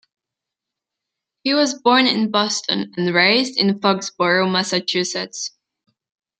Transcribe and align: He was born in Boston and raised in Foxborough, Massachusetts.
He 1.43 1.53
was 1.53 1.79
born 1.79 2.07
in 2.07 2.31
Boston 2.31 2.91
and 2.97 3.13
raised 3.13 3.55
in 3.55 3.79
Foxborough, 3.79 4.51
Massachusetts. 4.51 5.51